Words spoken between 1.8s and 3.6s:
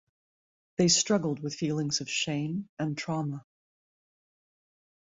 of shame and trauma.